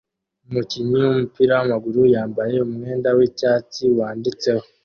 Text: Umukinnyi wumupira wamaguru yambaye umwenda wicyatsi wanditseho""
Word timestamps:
Umukinnyi 0.47 0.95
wumupira 1.03 1.53
wamaguru 1.59 2.01
yambaye 2.13 2.55
umwenda 2.67 3.09
wicyatsi 3.17 3.83
wanditseho"" 3.97 4.63